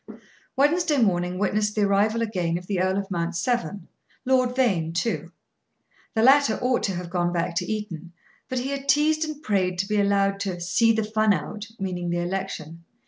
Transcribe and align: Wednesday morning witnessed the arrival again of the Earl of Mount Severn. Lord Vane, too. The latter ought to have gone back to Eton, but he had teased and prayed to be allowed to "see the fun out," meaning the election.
Wednesday 0.55 0.97
morning 0.97 1.37
witnessed 1.37 1.75
the 1.75 1.83
arrival 1.83 2.23
again 2.23 2.57
of 2.57 2.65
the 2.65 2.79
Earl 2.79 2.97
of 2.97 3.11
Mount 3.11 3.35
Severn. 3.35 3.87
Lord 4.25 4.55
Vane, 4.55 4.93
too. 4.93 5.31
The 6.15 6.23
latter 6.23 6.57
ought 6.59 6.81
to 6.85 6.95
have 6.95 7.11
gone 7.11 7.31
back 7.31 7.53
to 7.57 7.71
Eton, 7.71 8.11
but 8.49 8.57
he 8.57 8.69
had 8.71 8.89
teased 8.89 9.23
and 9.23 9.43
prayed 9.43 9.77
to 9.77 9.87
be 9.87 10.01
allowed 10.01 10.39
to 10.39 10.59
"see 10.59 10.91
the 10.91 11.03
fun 11.03 11.33
out," 11.35 11.67
meaning 11.77 12.09
the 12.09 12.17
election. 12.17 12.83